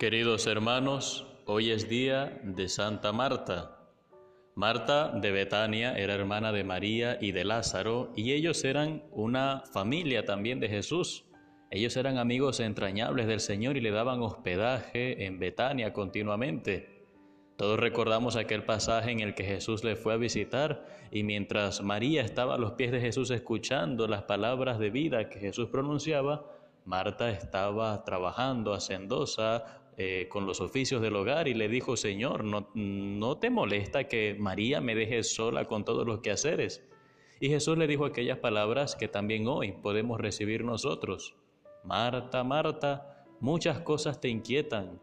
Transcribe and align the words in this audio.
Queridos 0.00 0.46
hermanos, 0.46 1.26
hoy 1.44 1.70
es 1.70 1.90
día 1.90 2.40
de 2.42 2.70
Santa 2.70 3.12
Marta. 3.12 3.76
Marta 4.54 5.08
de 5.10 5.30
Betania 5.30 5.92
era 5.92 6.14
hermana 6.14 6.52
de 6.52 6.64
María 6.64 7.18
y 7.20 7.32
de 7.32 7.44
Lázaro 7.44 8.10
y 8.16 8.32
ellos 8.32 8.64
eran 8.64 9.02
una 9.10 9.62
familia 9.74 10.24
también 10.24 10.58
de 10.58 10.70
Jesús. 10.70 11.26
Ellos 11.70 11.98
eran 11.98 12.16
amigos 12.16 12.60
entrañables 12.60 13.26
del 13.26 13.40
Señor 13.40 13.76
y 13.76 13.82
le 13.82 13.90
daban 13.90 14.22
hospedaje 14.22 15.26
en 15.26 15.38
Betania 15.38 15.92
continuamente. 15.92 17.04
Todos 17.58 17.78
recordamos 17.78 18.36
aquel 18.36 18.64
pasaje 18.64 19.10
en 19.10 19.20
el 19.20 19.34
que 19.34 19.44
Jesús 19.44 19.84
le 19.84 19.96
fue 19.96 20.14
a 20.14 20.16
visitar 20.16 20.86
y 21.10 21.24
mientras 21.24 21.82
María 21.82 22.22
estaba 22.22 22.54
a 22.54 22.58
los 22.58 22.72
pies 22.72 22.90
de 22.90 23.02
Jesús 23.02 23.30
escuchando 23.30 24.08
las 24.08 24.22
palabras 24.22 24.78
de 24.78 24.88
vida 24.88 25.28
que 25.28 25.40
Jesús 25.40 25.68
pronunciaba, 25.68 26.46
Marta 26.86 27.30
estaba 27.30 28.02
trabajando 28.04 28.72
hacendosa 28.72 29.79
eh, 30.02 30.28
con 30.28 30.46
los 30.46 30.60
oficios 30.60 31.02
del 31.02 31.16
hogar 31.16 31.48
y 31.48 31.54
le 31.54 31.68
dijo, 31.68 31.96
Señor, 31.96 32.44
no, 32.44 32.70
no 32.74 33.36
te 33.36 33.50
molesta 33.50 34.04
que 34.04 34.34
María 34.38 34.80
me 34.80 34.94
deje 34.94 35.22
sola 35.22 35.66
con 35.66 35.84
todos 35.84 36.06
los 36.06 36.20
quehaceres. 36.20 36.82
Y 37.40 37.48
Jesús 37.48 37.76
le 37.76 37.86
dijo 37.86 38.04
aquellas 38.04 38.38
palabras 38.38 38.96
que 38.96 39.08
también 39.08 39.46
hoy 39.46 39.72
podemos 39.72 40.20
recibir 40.20 40.64
nosotros. 40.64 41.34
Marta, 41.84 42.44
Marta, 42.44 43.26
muchas 43.40 43.80
cosas 43.80 44.20
te 44.20 44.28
inquietan 44.28 45.00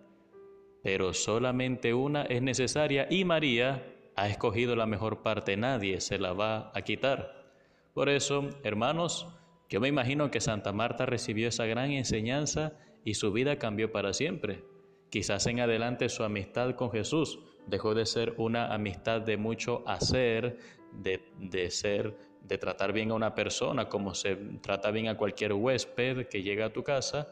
pero 0.87 1.13
solamente 1.13 1.93
una 1.93 2.21
es 2.23 2.41
necesaria 2.41 3.07
y 3.09 3.25
María 3.25 3.83
ha 4.15 4.29
escogido 4.29 4.73
la 4.73 4.85
mejor 4.85 5.21
parte, 5.21 5.57
nadie 5.57 5.99
se 5.99 6.17
la 6.17 6.31
va 6.31 6.71
a 6.73 6.81
quitar. 6.81 7.51
Por 7.93 8.07
eso, 8.07 8.49
hermanos, 8.63 9.27
yo 9.67 9.81
me 9.81 9.89
imagino 9.89 10.31
que 10.31 10.39
Santa 10.39 10.71
Marta 10.71 11.05
recibió 11.05 11.49
esa 11.49 11.65
gran 11.65 11.91
enseñanza 11.91 12.71
y 13.03 13.15
su 13.15 13.33
vida 13.33 13.57
cambió 13.57 13.91
para 13.91 14.13
siempre. 14.13 14.63
Quizás 15.09 15.47
en 15.47 15.59
adelante 15.59 16.09
su 16.09 16.23
amistad 16.23 16.75
con 16.75 16.91
Jesús 16.91 17.39
dejó 17.65 17.93
de 17.93 18.05
ser 18.05 18.33
una 18.37 18.73
amistad 18.73 19.21
de 19.21 19.37
mucho 19.37 19.83
hacer, 19.87 20.57
de, 20.91 21.23
de, 21.39 21.69
ser, 21.69 22.17
de 22.41 22.57
tratar 22.57 22.93
bien 22.93 23.11
a 23.11 23.15
una 23.15 23.33
persona 23.33 23.87
como 23.87 24.13
se 24.13 24.35
trata 24.61 24.91
bien 24.91 25.07
a 25.07 25.17
cualquier 25.17 25.53
huésped 25.53 26.27
que 26.27 26.43
llega 26.43 26.65
a 26.65 26.73
tu 26.73 26.83
casa, 26.83 27.27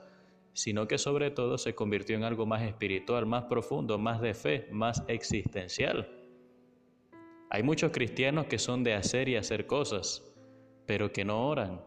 sino 0.53 0.87
que 0.87 0.97
sobre 0.97 1.31
todo 1.31 1.57
se 1.57 1.75
convirtió 1.75 2.15
en 2.15 2.23
algo 2.23 2.45
más 2.45 2.61
espiritual, 2.61 3.25
más 3.25 3.43
profundo, 3.43 3.97
más 3.97 4.21
de 4.21 4.33
fe, 4.33 4.67
más 4.71 5.03
existencial. 5.07 6.09
Hay 7.49 7.61
muchos 7.61 7.91
cristianos 7.91 8.45
que 8.45 8.57
son 8.57 8.83
de 8.83 8.93
hacer 8.93 9.27
y 9.27 9.35
hacer 9.35 9.67
cosas, 9.67 10.23
pero 10.85 11.11
que 11.11 11.25
no 11.25 11.47
oran. 11.47 11.81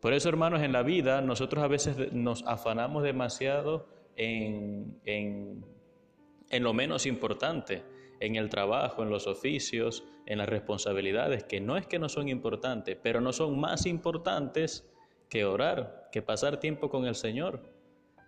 Por 0.00 0.12
eso, 0.12 0.28
hermanos, 0.28 0.62
en 0.62 0.72
la 0.72 0.82
vida 0.82 1.22
nosotros 1.22 1.64
a 1.64 1.68
veces 1.68 2.12
nos 2.12 2.46
afanamos 2.46 3.02
demasiado 3.02 3.86
en, 4.16 5.00
en, 5.04 5.64
en 6.50 6.62
lo 6.62 6.72
menos 6.72 7.06
importante, 7.06 7.82
en 8.20 8.36
el 8.36 8.48
trabajo, 8.48 9.02
en 9.02 9.10
los 9.10 9.26
oficios, 9.26 10.04
en 10.26 10.38
las 10.38 10.48
responsabilidades, 10.48 11.44
que 11.44 11.60
no 11.60 11.76
es 11.76 11.86
que 11.86 11.98
no 11.98 12.08
son 12.08 12.28
importantes, 12.28 12.96
pero 13.02 13.20
no 13.20 13.32
son 13.32 13.58
más 13.58 13.86
importantes 13.86 14.88
que 15.28 15.44
orar, 15.44 16.08
que 16.12 16.22
pasar 16.22 16.60
tiempo 16.60 16.88
con 16.88 17.06
el 17.06 17.14
Señor, 17.14 17.60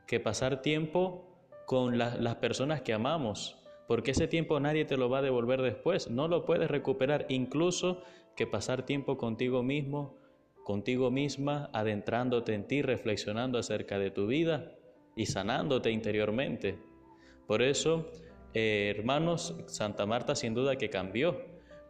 que 0.07 0.21
pasar 0.21 0.63
tiempo 0.63 1.25
con 1.67 1.99
las 1.99 2.37
personas 2.37 2.83
que 2.83 2.93
amamos, 2.93 3.57
porque 3.89 4.13
ese 4.13 4.29
tiempo 4.29 4.59
nadie 4.61 4.85
te 4.85 4.97
lo 4.97 5.09
va 5.09 5.19
a 5.19 5.23
devolver 5.23 5.63
después, 5.63 6.11
no 6.11 6.29
lo 6.29 6.45
puedes 6.45 6.71
recuperar, 6.71 7.27
incluso 7.29 8.03
que 8.35 8.47
pasar 8.47 8.85
tiempo 8.85 9.17
contigo 9.17 9.63
mismo, 9.63 10.17
contigo 10.65 11.11
misma, 11.11 11.71
adentrándote 11.73 12.55
en 12.55 12.67
ti, 12.67 12.83
reflexionando 12.83 13.59
acerca 13.59 13.99
de 13.99 14.11
tu 14.11 14.27
vida 14.27 14.77
y 15.17 15.27
sanándote 15.27 15.91
interiormente. 15.91 16.79
Por 17.47 17.63
eso, 17.63 18.07
eh, 18.55 18.93
hermanos, 18.97 19.57
Santa 19.67 20.07
Marta 20.07 20.37
sin 20.37 20.55
duda 20.55 20.77
que 20.77 20.91
cambió 20.91 21.41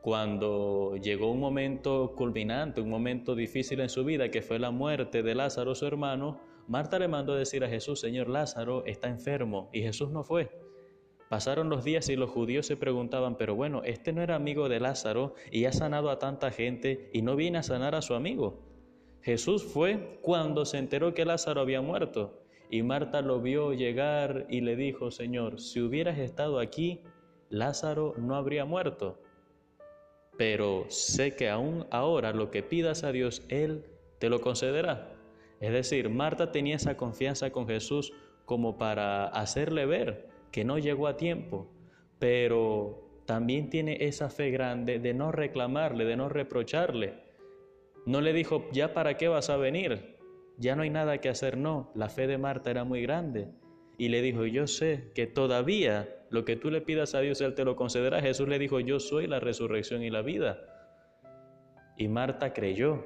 cuando 0.00 0.96
llegó 1.02 1.32
un 1.32 1.40
momento 1.40 2.14
culminante, 2.16 2.80
un 2.80 2.88
momento 2.88 3.34
difícil 3.34 3.80
en 3.80 3.88
su 3.88 4.04
vida, 4.04 4.30
que 4.30 4.40
fue 4.40 4.60
la 4.60 4.70
muerte 4.70 5.24
de 5.24 5.34
Lázaro, 5.34 5.74
su 5.74 5.84
hermano, 5.84 6.40
Marta 6.68 7.00
le 7.00 7.08
mandó 7.08 7.34
decir 7.34 7.64
a 7.64 7.68
Jesús, 7.68 8.00
Señor, 8.00 8.28
Lázaro 8.28 8.84
está 8.86 9.08
enfermo, 9.08 9.68
y 9.72 9.82
Jesús 9.82 10.10
no 10.10 10.22
fue. 10.22 10.48
Pasaron 11.28 11.68
los 11.68 11.82
días 11.82 12.08
y 12.08 12.14
los 12.14 12.30
judíos 12.30 12.66
se 12.66 12.76
preguntaban, 12.76 13.36
pero 13.36 13.56
bueno, 13.56 13.82
este 13.82 14.12
no 14.12 14.22
era 14.22 14.36
amigo 14.36 14.68
de 14.68 14.78
Lázaro 14.78 15.34
y 15.50 15.64
ha 15.64 15.72
sanado 15.72 16.10
a 16.10 16.20
tanta 16.20 16.52
gente 16.52 17.10
y 17.12 17.22
no 17.22 17.34
viene 17.34 17.58
a 17.58 17.64
sanar 17.64 17.96
a 17.96 18.02
su 18.02 18.14
amigo. 18.14 18.60
Jesús 19.22 19.64
fue 19.64 20.20
cuando 20.22 20.64
se 20.64 20.78
enteró 20.78 21.14
que 21.14 21.24
Lázaro 21.24 21.60
había 21.60 21.80
muerto 21.80 22.45
y 22.70 22.82
Marta 22.82 23.20
lo 23.20 23.40
vio 23.40 23.72
llegar 23.72 24.46
y 24.48 24.60
le 24.60 24.76
dijo, 24.76 25.10
Señor, 25.10 25.60
si 25.60 25.80
hubieras 25.80 26.18
estado 26.18 26.58
aquí, 26.58 27.02
Lázaro 27.48 28.14
no 28.18 28.34
habría 28.34 28.64
muerto 28.64 29.20
pero 30.36 30.84
sé 30.88 31.34
que 31.34 31.48
aún 31.48 31.86
ahora 31.90 32.32
lo 32.32 32.50
que 32.50 32.62
pidas 32.62 33.04
a 33.04 33.12
Dios, 33.12 33.42
Él 33.48 33.84
te 34.18 34.28
lo 34.28 34.40
concederá. 34.40 35.12
Es 35.60 35.72
decir, 35.72 36.10
Marta 36.10 36.52
tenía 36.52 36.76
esa 36.76 36.96
confianza 36.96 37.50
con 37.50 37.66
Jesús 37.66 38.12
como 38.44 38.76
para 38.76 39.26
hacerle 39.26 39.86
ver 39.86 40.28
que 40.52 40.64
no 40.64 40.78
llegó 40.78 41.06
a 41.06 41.16
tiempo, 41.16 41.66
pero 42.18 43.22
también 43.24 43.70
tiene 43.70 43.96
esa 44.00 44.28
fe 44.28 44.50
grande 44.50 44.98
de 44.98 45.14
no 45.14 45.32
reclamarle, 45.32 46.04
de 46.04 46.16
no 46.16 46.28
reprocharle. 46.28 47.14
No 48.04 48.20
le 48.20 48.32
dijo, 48.32 48.66
ya 48.72 48.94
para 48.94 49.16
qué 49.16 49.28
vas 49.28 49.50
a 49.50 49.56
venir, 49.56 50.15
ya 50.58 50.76
no 50.76 50.82
hay 50.82 50.90
nada 50.90 51.18
que 51.18 51.28
hacer, 51.28 51.56
no, 51.56 51.90
la 51.94 52.08
fe 52.08 52.26
de 52.26 52.38
Marta 52.38 52.70
era 52.70 52.84
muy 52.84 53.02
grande. 53.02 53.48
Y 53.98 54.08
le 54.08 54.22
dijo, 54.22 54.44
yo 54.44 54.66
sé 54.66 55.10
que 55.14 55.26
todavía 55.26 56.08
lo 56.30 56.44
que 56.44 56.56
tú 56.56 56.70
le 56.70 56.80
pidas 56.80 57.14
a 57.14 57.20
Dios, 57.20 57.40
Él 57.40 57.54
te 57.54 57.64
lo 57.64 57.76
concederá. 57.76 58.20
Jesús 58.20 58.48
le 58.48 58.58
dijo, 58.58 58.80
yo 58.80 59.00
soy 59.00 59.26
la 59.26 59.40
resurrección 59.40 60.02
y 60.02 60.10
la 60.10 60.22
vida. 60.22 60.58
Y 61.96 62.08
Marta 62.08 62.52
creyó. 62.52 63.04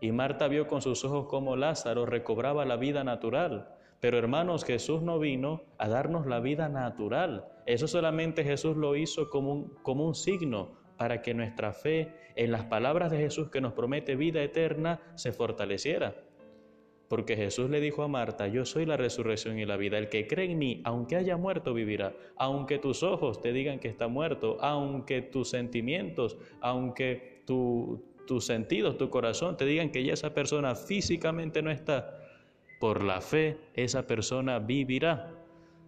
Y 0.00 0.12
Marta 0.12 0.46
vio 0.46 0.68
con 0.68 0.80
sus 0.80 1.04
ojos 1.04 1.26
cómo 1.28 1.56
Lázaro 1.56 2.06
recobraba 2.06 2.64
la 2.64 2.76
vida 2.76 3.02
natural. 3.02 3.74
Pero 4.00 4.16
hermanos, 4.16 4.64
Jesús 4.64 5.02
no 5.02 5.18
vino 5.18 5.62
a 5.76 5.88
darnos 5.88 6.26
la 6.26 6.38
vida 6.38 6.68
natural. 6.68 7.48
Eso 7.66 7.88
solamente 7.88 8.44
Jesús 8.44 8.76
lo 8.76 8.94
hizo 8.94 9.28
como 9.28 9.52
un, 9.52 9.74
como 9.82 10.06
un 10.06 10.14
signo 10.14 10.78
para 10.96 11.20
que 11.20 11.34
nuestra 11.34 11.72
fe 11.72 12.14
en 12.36 12.52
las 12.52 12.64
palabras 12.64 13.10
de 13.10 13.18
Jesús 13.18 13.50
que 13.50 13.60
nos 13.60 13.72
promete 13.72 14.14
vida 14.14 14.40
eterna 14.42 15.00
se 15.16 15.32
fortaleciera. 15.32 16.14
Porque 17.08 17.36
Jesús 17.36 17.70
le 17.70 17.80
dijo 17.80 18.02
a 18.02 18.08
Marta, 18.08 18.48
yo 18.48 18.66
soy 18.66 18.84
la 18.84 18.98
resurrección 18.98 19.58
y 19.58 19.64
la 19.64 19.78
vida. 19.78 19.96
El 19.96 20.10
que 20.10 20.26
cree 20.26 20.50
en 20.50 20.58
mí, 20.58 20.82
aunque 20.84 21.16
haya 21.16 21.38
muerto, 21.38 21.72
vivirá. 21.72 22.14
Aunque 22.36 22.78
tus 22.78 23.02
ojos 23.02 23.40
te 23.40 23.52
digan 23.52 23.78
que 23.78 23.88
está 23.88 24.08
muerto, 24.08 24.58
aunque 24.60 25.22
tus 25.22 25.48
sentimientos, 25.48 26.36
aunque 26.60 27.42
tus 27.46 28.44
sentidos, 28.44 28.98
tu 28.98 29.08
corazón 29.08 29.56
te 29.56 29.64
digan 29.64 29.90
que 29.90 30.04
ya 30.04 30.12
esa 30.12 30.34
persona 30.34 30.74
físicamente 30.74 31.62
no 31.62 31.70
está, 31.70 32.14
por 32.78 33.02
la 33.02 33.22
fe 33.22 33.56
esa 33.74 34.06
persona 34.06 34.58
vivirá. 34.58 35.32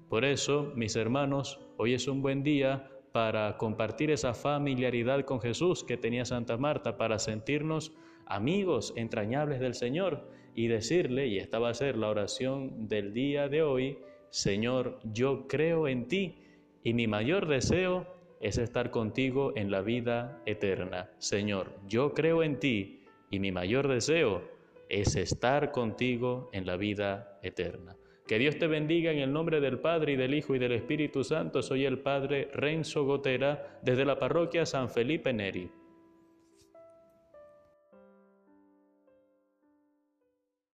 Por 0.08 0.24
eso, 0.24 0.72
mis 0.74 0.96
hermanos, 0.96 1.60
hoy 1.76 1.92
es 1.92 2.08
un 2.08 2.22
buen 2.22 2.42
día 2.42 2.90
para 3.12 3.58
compartir 3.58 4.10
esa 4.10 4.32
familiaridad 4.32 5.24
con 5.24 5.40
Jesús 5.40 5.84
que 5.84 5.98
tenía 5.98 6.24
Santa 6.24 6.56
Marta, 6.56 6.96
para 6.96 7.18
sentirnos 7.18 7.92
amigos 8.24 8.94
entrañables 8.96 9.60
del 9.60 9.74
Señor 9.74 10.39
y 10.54 10.68
decirle, 10.68 11.26
y 11.26 11.38
esta 11.38 11.58
va 11.58 11.70
a 11.70 11.74
ser 11.74 11.96
la 11.96 12.08
oración 12.08 12.88
del 12.88 13.12
día 13.12 13.48
de 13.48 13.62
hoy, 13.62 13.98
Señor, 14.30 15.00
yo 15.04 15.46
creo 15.48 15.88
en 15.88 16.06
ti 16.06 16.36
y 16.82 16.94
mi 16.94 17.06
mayor 17.06 17.48
deseo 17.48 18.06
es 18.40 18.58
estar 18.58 18.90
contigo 18.90 19.52
en 19.56 19.70
la 19.70 19.82
vida 19.82 20.42
eterna. 20.46 21.10
Señor, 21.18 21.72
yo 21.86 22.14
creo 22.14 22.42
en 22.42 22.58
ti 22.58 23.02
y 23.30 23.38
mi 23.38 23.52
mayor 23.52 23.88
deseo 23.88 24.42
es 24.88 25.14
estar 25.16 25.72
contigo 25.72 26.48
en 26.52 26.66
la 26.66 26.76
vida 26.76 27.38
eterna. 27.42 27.96
Que 28.26 28.38
Dios 28.38 28.58
te 28.58 28.66
bendiga 28.66 29.10
en 29.10 29.18
el 29.18 29.32
nombre 29.32 29.60
del 29.60 29.80
Padre 29.80 30.12
y 30.12 30.16
del 30.16 30.34
Hijo 30.34 30.54
y 30.54 30.58
del 30.58 30.72
Espíritu 30.72 31.24
Santo. 31.24 31.62
Soy 31.62 31.84
el 31.84 31.98
Padre 31.98 32.48
Renzo 32.54 33.04
Gotera 33.04 33.80
desde 33.82 34.04
la 34.04 34.18
parroquia 34.18 34.64
San 34.64 34.88
Felipe 34.88 35.32
Neri. 35.32 35.70